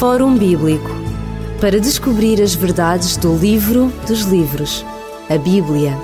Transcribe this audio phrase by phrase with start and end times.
[0.00, 0.88] Fórum Bíblico
[1.60, 4.82] para descobrir as verdades do livro dos livros,
[5.28, 5.94] a Bíblia.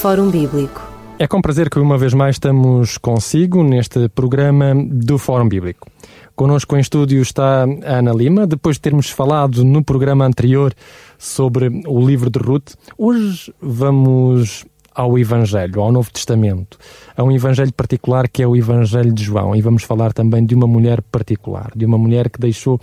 [0.00, 0.80] Fórum Bíblico.
[1.18, 5.86] É com prazer que uma vez mais estamos consigo neste programa do Fórum Bíblico.
[6.34, 10.72] Connosco em estúdio está a Ana Lima, depois de termos falado no programa anterior
[11.18, 12.70] sobre o livro de Ruth.
[12.96, 14.64] Hoje vamos
[14.98, 16.76] ao Evangelho, ao Novo Testamento,
[17.16, 19.54] a um Evangelho particular que é o Evangelho de João.
[19.54, 22.80] E vamos falar também de uma mulher particular, de uma mulher que deixou,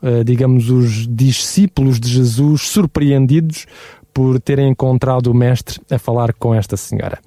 [0.00, 3.66] eh, digamos, os discípulos de Jesus surpreendidos
[4.14, 7.18] por terem encontrado o Mestre a falar com esta senhora.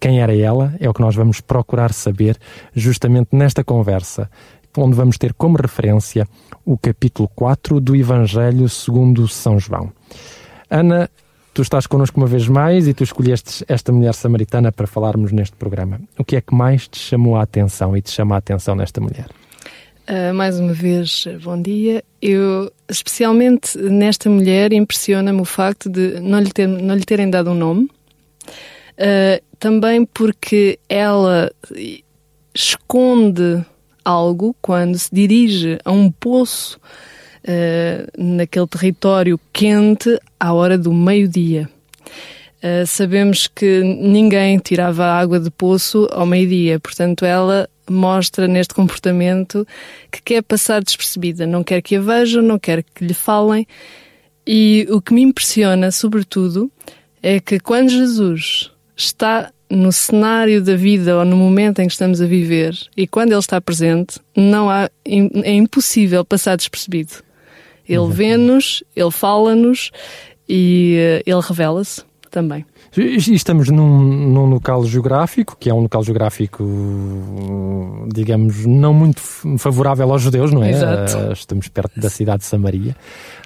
[0.00, 0.74] Quem era ela?
[0.80, 2.36] É o que nós vamos procurar saber
[2.74, 4.28] justamente nesta conversa,
[4.76, 6.26] onde vamos ter como referência
[6.64, 9.92] o capítulo 4 do Evangelho segundo São João.
[10.68, 11.08] Ana,
[11.56, 15.56] Tu estás connosco uma vez mais e tu escolheste esta mulher samaritana para falarmos neste
[15.56, 15.98] programa.
[16.18, 19.00] O que é que mais te chamou a atenção e te chama a atenção nesta
[19.00, 19.26] mulher?
[20.06, 22.04] Uh, mais uma vez, bom dia.
[22.20, 27.52] Eu, especialmente nesta mulher, impressiona-me o facto de não lhe, ter, não lhe terem dado
[27.52, 27.84] um nome.
[28.98, 31.50] Uh, também porque ela
[32.54, 33.64] esconde
[34.04, 36.78] algo quando se dirige a um poço
[38.16, 41.68] naquele território quente à hora do meio-dia.
[42.56, 49.66] Uh, sabemos que ninguém tirava água de poço ao meio-dia, portanto, ela mostra neste comportamento
[50.10, 53.66] que quer passar despercebida, não quer que a vejam, não quer que lhe falem.
[54.46, 56.70] E o que me impressiona, sobretudo,
[57.22, 62.20] é que quando Jesus está no cenário da vida ou no momento em que estamos
[62.20, 67.25] a viver e quando ele está presente, não há, é impossível passar despercebido.
[67.88, 69.90] Ele vê-nos, ele fala-nos
[70.48, 72.64] e uh, ele revela-se também.
[72.96, 76.64] Estamos num, num, local geográfico, que é um local geográfico,
[78.12, 79.20] digamos, não muito
[79.58, 80.70] favorável aos judeus, não é?
[80.70, 81.16] Exato.
[81.16, 82.96] Uh, estamos perto da cidade de Samaria.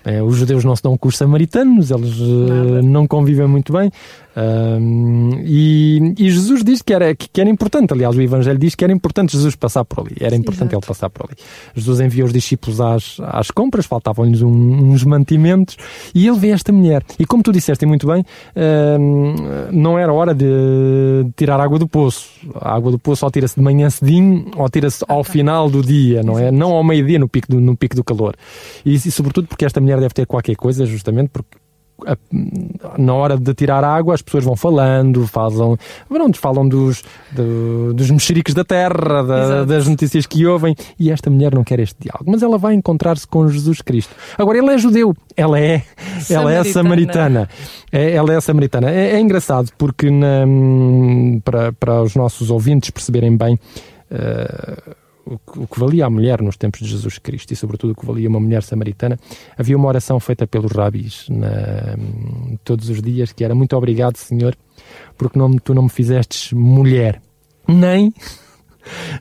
[0.07, 3.91] Uh, os judeus não se dão com os samaritanos, eles uh, não convivem muito bem.
[5.45, 8.93] E, e, Jesus diz que era, que era importante, aliás, o Evangelho diz que era
[8.93, 10.77] importante Jesus passar por ali, era importante Exato.
[10.77, 11.37] ele passar por ali.
[11.75, 15.77] Jesus enviou os discípulos às, às compras, faltavam-lhes um, uns mantimentos,
[16.15, 17.03] e ele vê esta mulher.
[17.19, 18.25] E como tu disseste muito bem,
[19.73, 22.31] não era hora de tirar água do poço.
[22.55, 26.23] A água do poço ou tira-se de manhã cedinho ou tira-se ao final do dia,
[26.23, 26.51] não é?
[26.51, 28.35] Não ao meio-dia no pico do, no pico do calor.
[28.85, 31.60] E, e sobretudo porque esta mulher deve ter qualquer coisa, justamente porque
[32.99, 35.77] na hora de tirar água, as pessoas vão falando, falam,
[36.09, 37.03] pronto, falam dos,
[37.33, 41.81] do, dos mexeriques da terra, da, das notícias que ouvem, e esta mulher não quer
[41.81, 42.31] este diálogo.
[42.31, 44.15] Mas ela vai encontrar-se com Jesus Cristo.
[44.37, 45.83] Agora, ele é judeu, ela é,
[46.29, 47.49] ela é samaritana.
[47.93, 48.91] É, ela é samaritana.
[48.91, 50.45] É, é engraçado porque na,
[51.45, 53.59] para, para os nossos ouvintes perceberem bem.
[54.11, 58.07] Uh, o que valia a mulher nos tempos de Jesus Cristo e, sobretudo, o que
[58.07, 59.19] valia uma mulher samaritana,
[59.57, 61.97] havia uma oração feita pelos rabis na,
[62.65, 64.57] todos os dias que era muito obrigado, Senhor,
[65.17, 67.21] porque não, tu não me fizestes mulher,
[67.69, 68.13] nem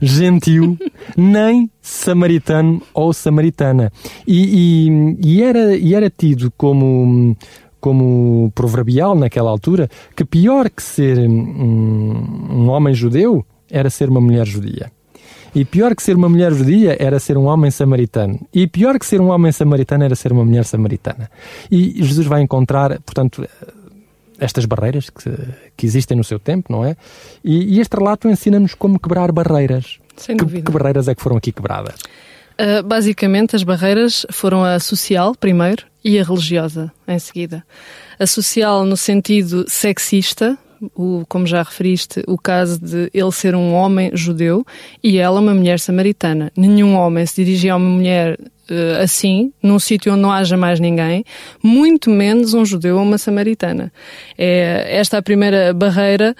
[0.01, 0.77] gentil,
[1.15, 3.91] nem samaritano ou samaritana.
[4.25, 7.35] E, e, e, era, e era tido como
[7.79, 14.19] como proverbial naquela altura que pior que ser um, um homem judeu era ser uma
[14.19, 14.91] mulher judia.
[15.53, 18.39] E pior que ser uma mulher judia era ser um homem samaritano.
[18.53, 21.29] E pior que ser um homem samaritano era ser uma mulher samaritana.
[21.71, 23.47] E Jesus vai encontrar, portanto,
[24.39, 25.29] estas barreiras que,
[25.75, 26.95] que existem no seu tempo, não é?
[27.43, 29.99] E, e este relato ensina-nos como quebrar barreiras.
[30.15, 30.59] Sem dúvida.
[30.59, 31.95] Que, que barreiras é que foram aqui quebradas?
[32.59, 37.63] Uh, basicamente, as barreiras foram a social, primeiro, e a religiosa, em seguida.
[38.17, 40.57] A social, no sentido sexista,
[40.95, 44.65] o, como já referiste, o caso de ele ser um homem judeu
[45.03, 46.51] e ela uma mulher samaritana.
[46.55, 50.79] Nenhum homem se dirigia a uma mulher uh, assim, num sítio onde não haja mais
[50.79, 51.23] ninguém,
[51.61, 53.91] muito menos um judeu ou uma samaritana.
[54.37, 56.35] É esta a primeira barreira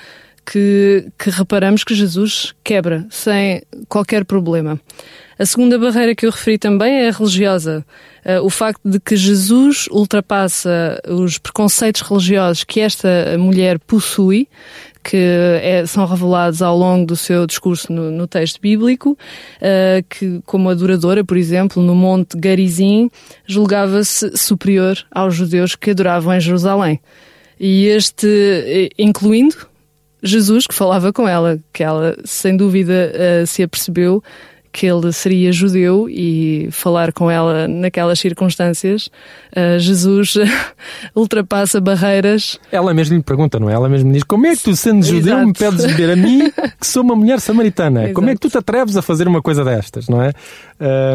[0.52, 4.80] que, que reparamos que Jesus quebra sem qualquer problema.
[5.38, 7.86] A segunda barreira que eu referi também é a religiosa.
[8.26, 14.50] Uh, o facto de que Jesus ultrapassa os preconceitos religiosos que esta mulher possui,
[15.04, 20.42] que é, são revelados ao longo do seu discurso no, no texto bíblico, uh, que,
[20.46, 23.10] como adoradora, por exemplo, no Monte Garizim,
[23.46, 27.00] julgava-se superior aos judeus que adoravam em Jerusalém.
[27.60, 29.70] E este, eh, incluindo
[30.22, 34.24] Jesus, que falava com ela, que ela, sem dúvida, uh, se apercebeu
[34.72, 39.10] que ele seria judeu e falar com ela naquelas circunstâncias,
[39.56, 40.36] uh, Jesus
[41.16, 42.60] ultrapassa barreiras.
[42.72, 43.74] Ela mesmo lhe pergunta, não é?
[43.74, 45.48] Ela mesmo diz: Como é que tu, sendo judeu, Exato.
[45.48, 48.02] me pedes beber a mim, que sou uma mulher samaritana?
[48.02, 48.14] Exato.
[48.16, 50.32] Como é que tu te atreves a fazer uma coisa destas, não é?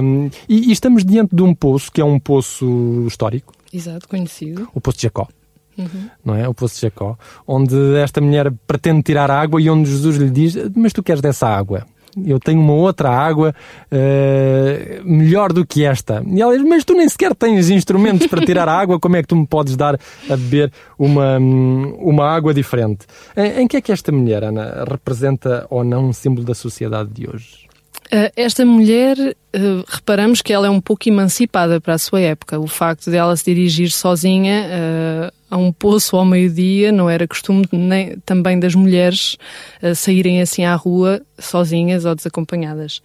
[0.02, 3.52] Um, e, e estamos diante de um poço que é um poço histórico.
[3.72, 4.68] Exato, conhecido.
[4.74, 5.28] O Poço de Jacó.
[5.76, 6.08] Uhum.
[6.24, 6.48] Não é?
[6.48, 7.16] O Poço de Jacó,
[7.46, 11.48] onde esta mulher pretende tirar água e onde Jesus lhe diz: Mas tu queres dessa
[11.48, 11.86] água?
[12.26, 13.54] eu tenho uma outra água
[13.90, 16.22] uh, melhor do que esta.
[16.26, 19.22] E ela diz, mas tu nem sequer tens instrumentos para tirar a água, como é
[19.22, 19.98] que tu me podes dar
[20.28, 23.06] a beber uma, uma água diferente?
[23.36, 27.10] Em, em que é que esta mulher, Ana, representa ou não um símbolo da sociedade
[27.10, 27.64] de hoje?
[28.10, 32.58] Eh, esta mulher, uh, reparamos que ela é um pouco emancipada para a sua época.
[32.60, 37.64] O facto de ela se dirigir sozinha a um poço ao meio-dia não era costume
[37.70, 39.36] nem, também das mulheres
[39.80, 43.00] uh, saírem assim à rua sozinhas ou desacompanhadas.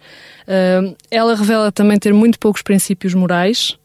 [1.10, 3.78] ela revela também ter muito poucos princípios morais,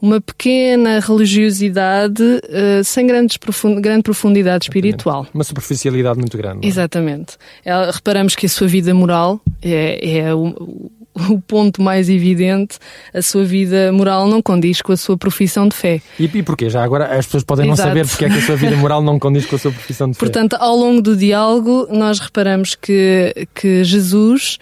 [0.00, 5.26] uma pequena religiosidade uh, sem grandes profund grande profundidade espiritual.
[5.32, 6.66] Uma superficialidade muito grande.
[6.66, 6.68] É?
[6.68, 7.38] Exatamente.
[7.64, 12.78] Ela, reparamos que a sua vida moral é, é o, o ponto mais evidente,
[13.12, 16.00] a sua vida moral não condiz com a sua profissão de fé.
[16.18, 16.70] E, e porquê?
[16.70, 17.88] Já agora as pessoas podem Exato.
[17.88, 20.08] não saber porque é que a sua vida moral não condiz com a sua profissão
[20.08, 20.20] de fé.
[20.20, 24.58] Portanto, ao longo do diálogo, nós reparamos que, que Jesus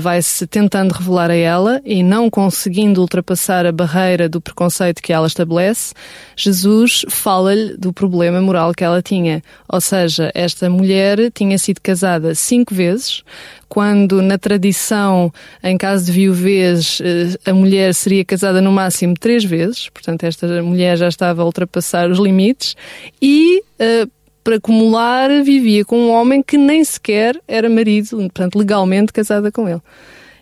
[0.00, 5.26] vai-se tentando revelar a ela e não conseguindo ultrapassar a barreira do preconceito que ela
[5.26, 5.94] estabelece,
[6.36, 9.42] Jesus fala-lhe do problema moral que ela tinha.
[9.68, 13.22] Ou seja, esta mulher tinha sido casada cinco vezes,
[13.68, 15.32] quando na tradição,
[15.62, 20.62] em caso de viuvez, eh, a mulher seria casada no máximo três vezes, portanto esta
[20.62, 22.74] mulher já estava a ultrapassar os limites,
[23.22, 24.10] e uh,
[24.42, 29.68] para acumular vivia com um homem que nem sequer era marido, portanto legalmente casada com
[29.68, 29.82] ele.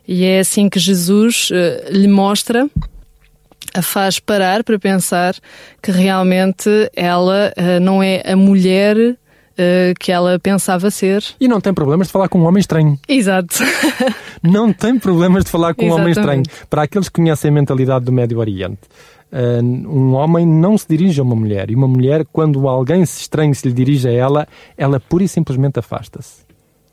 [0.06, 2.68] E é assim que Jesus uh, lhe mostra
[3.74, 5.34] a faz parar para pensar
[5.82, 9.16] que realmente ela uh, não é a mulher uh,
[9.98, 11.22] que ela pensava ser.
[11.38, 12.98] E não tem problemas de falar com um homem estranho.
[13.08, 13.58] Exato.
[14.42, 16.44] não tem problemas de falar com um homem estranho.
[16.70, 18.80] Para aqueles que conhecem a mentalidade do Médio Oriente,
[19.32, 21.70] um homem não se dirige a uma mulher.
[21.70, 25.78] E uma mulher, quando alguém estranho se lhe dirige a ela, ela pura e simplesmente
[25.78, 26.48] afasta-se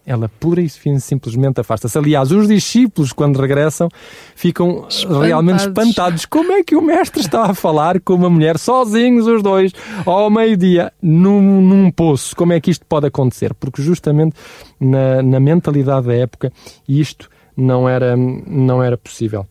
[0.05, 1.97] ela pura e simplesmente afasta-se.
[1.97, 3.89] Aliás, os discípulos, quando regressam,
[4.35, 5.25] ficam espantados.
[5.25, 6.25] realmente espantados.
[6.25, 9.71] Como é que o mestre está a falar com uma mulher, sozinhos os dois,
[10.05, 12.35] ao meio-dia, num, num poço?
[12.35, 13.53] Como é que isto pode acontecer?
[13.55, 14.35] Porque justamente
[14.79, 16.53] na, na mentalidade da época,
[16.88, 17.27] isto
[17.57, 19.47] não era, não era possível.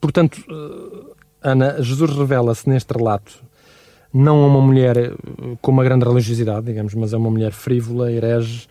[0.00, 0.38] Portanto,
[1.42, 3.46] Ana, Jesus revela-se neste relato
[4.16, 5.12] não a uma mulher eh,
[5.60, 8.66] com uma grande religiosidade, digamos, mas a uma mulher frívola, herege,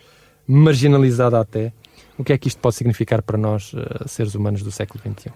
[0.46, 1.72] marginalizada até.
[2.18, 5.28] O que é que isto pode significar para nós, uh, seres humanos do século XXI?
[5.28, 5.32] Uh,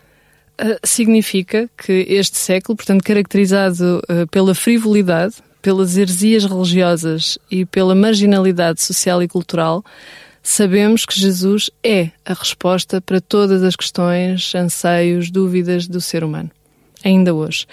[0.59, 8.83] eh, significa que este século, portanto, caracterizado pela frivolidade, pelas heresias religiosas e pela marginalidade
[8.83, 9.85] social e cultural,
[10.43, 16.50] sabemos que Jesus é a resposta para todas as questões, anseios, dúvidas do ser humano,
[17.05, 17.67] ainda hoje.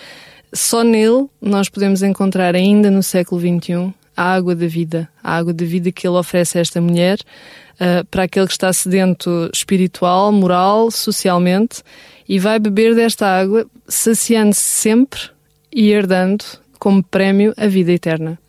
[0.53, 5.53] Só nele nós podemos encontrar, ainda no século XXI, a água da vida, a água
[5.53, 7.19] da vida que ele oferece a esta mulher,
[7.75, 11.83] uh, para aquele que está sedento espiritual, moral, socialmente,
[12.27, 15.19] e vai beber desta água, saciando-se sempre
[15.71, 16.44] e herdando
[16.79, 18.39] como prémio a vida eterna.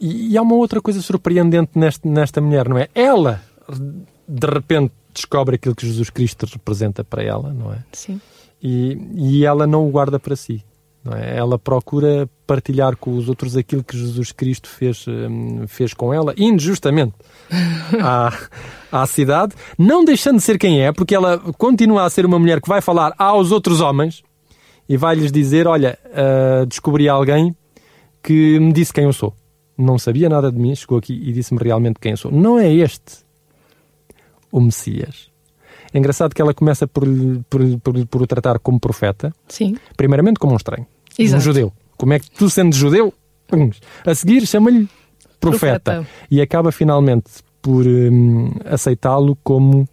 [0.00, 2.88] E, e há uma outra coisa surpreendente neste, nesta mulher, não é?
[2.94, 3.42] Ela,
[4.28, 7.78] de repente, descobre aquilo que Jesus Cristo representa para ela, não é?
[7.92, 8.20] Sim.
[8.62, 10.62] E, e ela não o guarda para si.
[11.16, 11.38] É?
[11.38, 16.34] Ela procura partilhar com os outros aquilo que Jesus Cristo fez, hum, fez com ela,
[16.36, 17.14] injustamente,
[18.02, 18.36] à,
[18.92, 22.60] à cidade, não deixando de ser quem é, porque ela continua a ser uma mulher
[22.60, 24.22] que vai falar aos outros homens
[24.86, 27.56] e vai-lhes dizer: Olha, uh, descobri alguém
[28.22, 29.34] que me disse quem eu sou.
[29.78, 32.30] Não sabia nada de mim, chegou aqui e disse-me realmente quem eu sou.
[32.30, 33.24] Não é este
[34.52, 35.29] o Messias.
[35.92, 37.04] É engraçado que ela começa por,
[37.48, 39.32] por, por, por o tratar como profeta.
[39.48, 39.76] Sim.
[39.96, 40.86] Primeiramente como um estranho.
[41.18, 41.38] Exato.
[41.38, 41.72] Um judeu.
[41.96, 43.12] Como é que tu, sendo judeu,
[44.06, 44.88] a seguir chama-lhe
[45.40, 45.92] profeta.
[45.92, 46.08] profeta.
[46.30, 47.30] E acaba finalmente
[47.60, 49.86] por hum, aceitá-lo como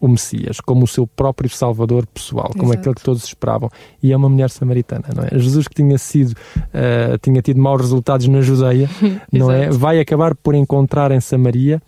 [0.00, 2.80] o Messias, como o seu próprio Salvador pessoal, como Exato.
[2.80, 3.70] aquele que todos esperavam.
[4.02, 5.38] E é uma mulher samaritana, não é?
[5.38, 8.90] Jesus que tinha sido, uh, tinha tido maus resultados na Judeia,
[9.32, 9.70] não é?
[9.70, 11.80] Vai acabar por encontrar em Samaria,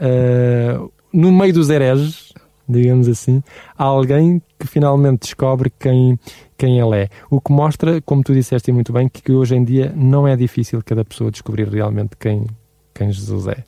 [0.00, 2.27] uh, no meio dos hereges,
[2.68, 3.42] digamos assim,
[3.76, 6.18] há alguém que finalmente descobre quem,
[6.56, 7.08] quem ele é.
[7.30, 10.82] O que mostra, como tu disseste muito bem, que hoje em dia não é difícil
[10.84, 12.46] cada pessoa descobrir realmente quem,
[12.94, 13.64] quem Jesus é.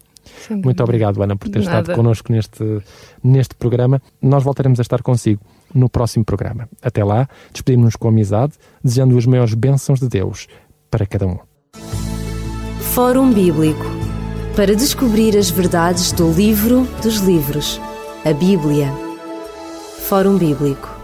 [0.50, 1.80] Muito obrigado, Ana, por ter Nada.
[1.80, 2.82] estado connosco neste,
[3.22, 4.00] neste programa.
[4.20, 5.40] Nós voltaremos a estar consigo
[5.74, 6.68] no próximo programa.
[6.82, 8.52] Até lá, despedimos-nos com amizade,
[8.82, 10.46] desejando as maiores bênçãos de Deus
[10.90, 11.38] para cada um.
[12.92, 13.84] Fórum Bíblico
[14.56, 17.80] para descobrir as verdades do livro dos livros,
[18.24, 18.92] a Bíblia.
[20.08, 20.99] Fórum Bíblico